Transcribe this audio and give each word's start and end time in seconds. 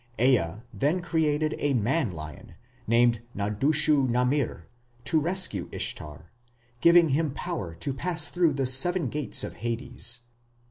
Ea 0.19 0.63
then 0.73 0.99
created 0.99 1.53
a 1.59 1.75
man 1.75 2.09
lion, 2.11 2.55
named 2.87 3.21
Nadushu 3.35 4.07
namir, 4.09 4.63
to 5.05 5.19
rescue 5.19 5.69
Ishtar, 5.71 6.31
giving 6.79 7.09
him 7.09 7.35
power 7.35 7.75
to 7.75 7.93
pass 7.93 8.29
through 8.29 8.53
the 8.53 8.65
seven 8.65 9.09
gates 9.09 9.43
of 9.43 9.57
Hades. 9.57 10.21